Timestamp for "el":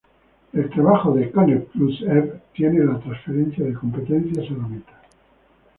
0.53-0.67